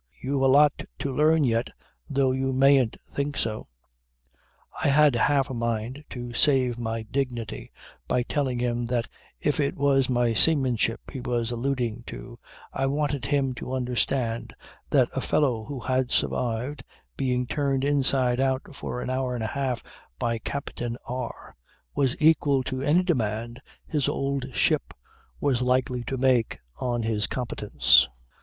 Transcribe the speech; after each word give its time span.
You've 0.19 0.41
a 0.41 0.47
lot 0.47 0.81
to 0.97 1.13
learn 1.13 1.43
yet 1.43 1.69
though 2.09 2.31
you 2.31 2.51
mayn't 2.53 2.99
think 3.03 3.37
so." 3.37 3.67
"I 4.83 4.87
had 4.87 5.15
half 5.15 5.47
a 5.51 5.53
mind 5.53 6.03
to 6.09 6.33
save 6.33 6.79
my 6.79 7.03
dignity 7.03 7.71
by 8.07 8.23
telling 8.23 8.57
him 8.57 8.87
that 8.87 9.07
if 9.39 9.59
it 9.59 9.75
was 9.75 10.09
my 10.09 10.33
seamanship 10.33 11.01
he 11.11 11.19
was 11.21 11.51
alluding 11.51 12.01
to 12.07 12.39
I 12.73 12.87
wanted 12.87 13.25
him 13.25 13.53
to 13.53 13.75
understand 13.75 14.55
that 14.89 15.07
a 15.13 15.21
fellow 15.21 15.65
who 15.65 15.79
had 15.81 16.09
survived 16.09 16.83
being 17.15 17.45
turned 17.45 17.83
inside 17.83 18.39
out 18.39 18.75
for 18.75 19.03
an 19.03 19.11
hour 19.11 19.35
and 19.35 19.43
a 19.43 19.53
half 19.53 19.83
by 20.17 20.39
Captain 20.39 20.97
R 21.05 21.55
was 21.93 22.19
equal 22.19 22.63
to 22.63 22.81
any 22.81 23.03
demand 23.03 23.61
his 23.85 24.09
old 24.09 24.45
ship 24.55 24.95
was 25.39 25.61
likely 25.61 26.03
to 26.05 26.17
make 26.17 26.57
on 26.79 27.03
his 27.03 27.27
competence. 27.27 28.07